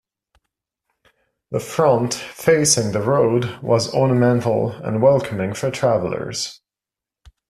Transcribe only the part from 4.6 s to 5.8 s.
and welcoming for